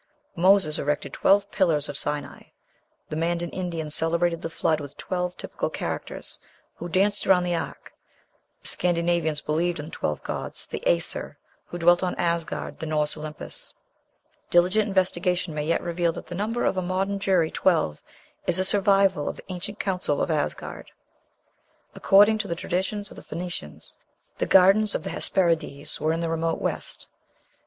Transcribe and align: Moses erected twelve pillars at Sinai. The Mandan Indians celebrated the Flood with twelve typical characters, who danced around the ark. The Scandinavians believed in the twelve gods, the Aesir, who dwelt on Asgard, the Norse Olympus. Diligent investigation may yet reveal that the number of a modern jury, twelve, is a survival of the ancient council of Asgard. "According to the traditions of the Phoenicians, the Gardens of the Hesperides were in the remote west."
Moses 0.35 0.79
erected 0.79 1.13
twelve 1.13 1.51
pillars 1.51 1.87
at 1.87 1.95
Sinai. 1.95 2.41
The 3.09 3.15
Mandan 3.15 3.51
Indians 3.51 3.93
celebrated 3.93 4.41
the 4.41 4.49
Flood 4.49 4.79
with 4.79 4.97
twelve 4.97 5.37
typical 5.37 5.69
characters, 5.69 6.39
who 6.77 6.89
danced 6.89 7.27
around 7.27 7.43
the 7.43 7.53
ark. 7.53 7.93
The 8.63 8.67
Scandinavians 8.69 9.41
believed 9.41 9.77
in 9.77 9.85
the 9.85 9.91
twelve 9.91 10.23
gods, 10.23 10.65
the 10.65 10.81
Aesir, 10.89 11.37
who 11.65 11.77
dwelt 11.77 12.01
on 12.01 12.15
Asgard, 12.15 12.79
the 12.79 12.87
Norse 12.87 13.15
Olympus. 13.15 13.75
Diligent 14.49 14.87
investigation 14.87 15.53
may 15.53 15.65
yet 15.67 15.83
reveal 15.83 16.11
that 16.13 16.25
the 16.25 16.33
number 16.33 16.65
of 16.65 16.77
a 16.77 16.81
modern 16.81 17.19
jury, 17.19 17.51
twelve, 17.51 18.01
is 18.47 18.57
a 18.57 18.63
survival 18.65 19.29
of 19.29 19.35
the 19.35 19.45
ancient 19.49 19.79
council 19.79 20.19
of 20.19 20.31
Asgard. 20.31 20.89
"According 21.93 22.39
to 22.39 22.47
the 22.47 22.55
traditions 22.55 23.11
of 23.11 23.17
the 23.17 23.23
Phoenicians, 23.23 23.99
the 24.39 24.47
Gardens 24.47 24.95
of 24.95 25.03
the 25.03 25.11
Hesperides 25.11 26.01
were 26.01 26.11
in 26.11 26.21
the 26.21 26.29
remote 26.31 26.59
west." 26.59 27.05